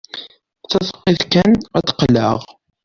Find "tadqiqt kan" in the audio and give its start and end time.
0.69-1.51